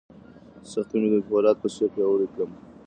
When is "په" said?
1.61-1.67